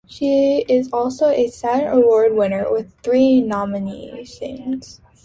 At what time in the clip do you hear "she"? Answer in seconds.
0.07-0.65